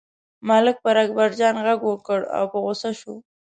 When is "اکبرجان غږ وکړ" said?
1.03-2.19